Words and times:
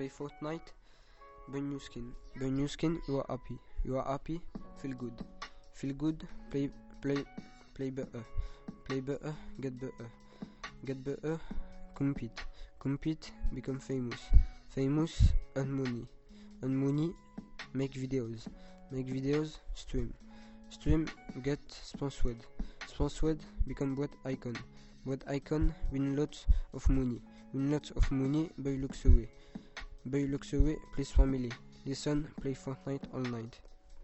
play 0.00 0.08
Fortnite, 0.08 0.72
new 1.52 1.78
skin. 1.78 2.14
Buy 2.40 2.48
new 2.48 2.66
skin, 2.68 3.02
you 3.06 3.18
are 3.18 3.26
happy. 3.28 3.58
You 3.84 3.98
are 3.98 4.06
happy, 4.10 4.40
feel 4.78 4.92
good. 4.92 5.12
Feel 5.74 5.92
good, 5.92 6.26
play 6.50 6.70
play 7.02 7.22
play 7.74 7.90
better. 7.90 8.08
Uh, 8.14 8.22
play 8.86 9.00
better, 9.00 9.28
uh, 9.28 9.32
get 9.60 9.78
better. 9.78 9.92
Uh, 10.00 10.08
get 10.86 11.04
better, 11.04 11.38
compete. 11.94 12.32
Compete, 12.78 13.30
become 13.52 13.78
famous. 13.78 14.20
Famous, 14.68 15.34
earn 15.56 15.70
money. 15.70 16.06
Earn 16.62 16.76
money, 16.76 17.12
make 17.74 17.92
videos. 17.92 18.46
Make 18.90 19.06
videos, 19.06 19.58
stream. 19.74 20.14
Stream, 20.70 21.08
get 21.42 21.60
sponsored. 21.68 22.38
Sponsored, 22.86 23.40
become 23.66 23.96
what 23.96 24.10
icon. 24.24 24.56
What 25.04 25.28
icon, 25.28 25.74
win 25.92 26.16
lots 26.16 26.46
of 26.72 26.88
money. 26.88 27.20
Win 27.52 27.70
lots 27.70 27.90
of 27.90 28.10
money, 28.10 28.48
buy 28.56 28.78
Buy 30.06 30.26
Luxury, 30.30 30.76
please 30.94 31.10
family. 31.10 31.50
Listen, 31.84 32.26
play 32.40 32.54
Fortnite 32.54 33.04
all 33.12 33.20
night. 33.20 33.60